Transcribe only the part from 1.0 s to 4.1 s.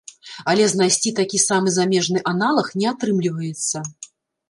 такі самы замежны аналаг не атрымліваецца.